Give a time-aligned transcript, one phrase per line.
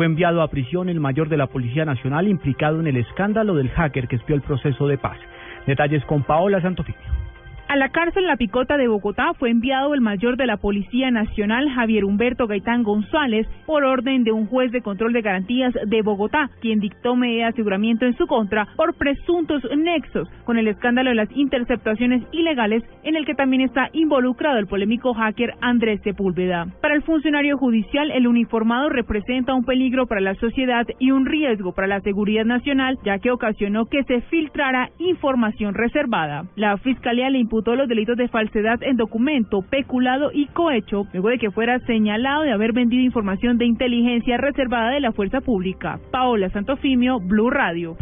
[0.00, 3.68] Fue enviado a prisión el mayor de la Policía Nacional implicado en el escándalo del
[3.68, 5.18] hacker que espió el proceso de paz.
[5.66, 7.29] Detalles con Paola Santofimio.
[7.70, 11.70] A la cárcel La Picota de Bogotá fue enviado el mayor de la Policía Nacional,
[11.70, 16.50] Javier Humberto Gaitán González, por orden de un juez de control de garantías de Bogotá,
[16.60, 21.14] quien dictó medida de aseguramiento en su contra por presuntos nexos con el escándalo de
[21.14, 26.66] las interceptaciones ilegales en el que también está involucrado el polémico hacker Andrés Sepúlveda.
[26.82, 31.72] Para el funcionario judicial, el uniformado representa un peligro para la sociedad y un riesgo
[31.72, 36.46] para la seguridad nacional, ya que ocasionó que se filtrara información reservada.
[36.56, 41.36] La Fiscalía le imputó los delitos de falsedad en documento, peculado y cohecho, luego de
[41.36, 46.00] que fuera señalado de haber vendido información de inteligencia reservada de la fuerza pública.
[46.10, 47.98] Paola Santofimio, Blue Radio.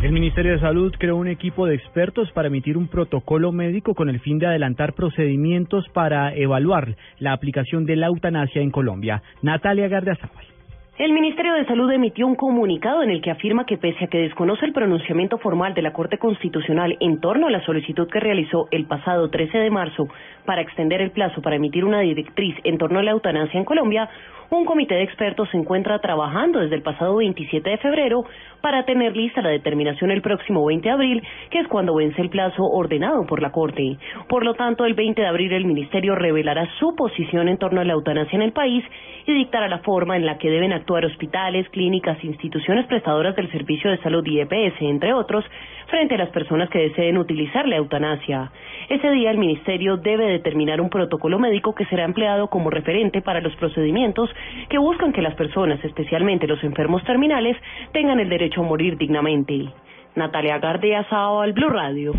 [0.00, 4.08] El Ministerio de Salud creó un equipo de expertos para emitir un protocolo médico con
[4.08, 9.22] el fin de adelantar procedimientos para evaluar la aplicación de la eutanasia en Colombia.
[9.42, 10.57] Natalia Gardiazabal.
[10.98, 14.18] El Ministerio de Salud emitió un comunicado en el que afirma que pese a que
[14.18, 18.66] desconoce el pronunciamiento formal de la Corte Constitucional en torno a la solicitud que realizó
[18.72, 20.08] el pasado 13 de marzo
[20.44, 24.10] para extender el plazo para emitir una directriz en torno a la eutanasia en Colombia,
[24.50, 28.24] un comité de expertos se encuentra trabajando desde el pasado 27 de febrero
[28.62, 32.30] para tener lista la determinación el próximo 20 de abril, que es cuando vence el
[32.30, 33.98] plazo ordenado por la Corte.
[34.28, 37.84] Por lo tanto, el 20 de abril el Ministerio revelará su posición en torno a
[37.84, 38.84] la eutanasia en el país
[39.26, 43.90] y dictará la forma en la que deben actuar hospitales, clínicas, instituciones prestadoras del servicio
[43.90, 45.44] de salud y EPS, entre otros,
[45.88, 48.50] frente a las personas que deseen utilizar la eutanasia.
[48.88, 53.40] Ese día el Ministerio debe determinar un protocolo médico que será empleado como referente para
[53.40, 54.30] los procedimientos
[54.68, 57.56] que buscan que las personas, especialmente los enfermos terminales,
[57.92, 59.68] tengan el derecho a morir dignamente.
[60.14, 62.12] Natalia Gardea, Sao al Blue Radio.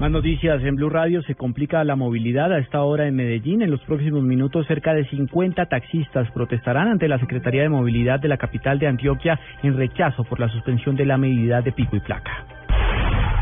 [0.00, 1.22] Más noticias en Blue Radio.
[1.22, 3.62] Se complica la movilidad a esta hora en Medellín.
[3.62, 8.28] En los próximos minutos, cerca de 50 taxistas protestarán ante la Secretaría de Movilidad de
[8.28, 12.00] la capital de Antioquia en rechazo por la suspensión de la medida de pico y
[12.00, 12.53] placa.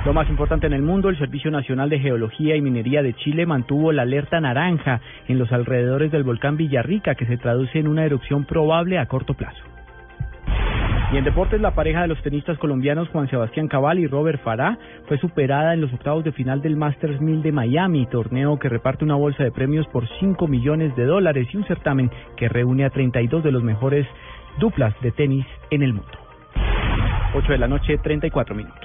[0.05, 3.47] Lo más importante en el mundo, el Servicio Nacional de Geología y Minería de Chile
[3.47, 8.05] mantuvo la alerta naranja en los alrededores del volcán Villarrica, que se traduce en una
[8.05, 9.63] erupción probable a corto plazo.
[11.13, 14.77] Y en deportes, la pareja de los tenistas colombianos Juan Sebastián Cabal y Robert Farah
[15.07, 19.05] fue superada en los octavos de final del Masters 1000 de Miami, torneo que reparte
[19.05, 22.91] una bolsa de premios por 5 millones de dólares y un certamen que reúne a
[22.91, 24.07] 32 de los mejores
[24.59, 26.19] duplas de tenis en el mundo.
[27.35, 28.82] 8 de la noche, 34 minutos.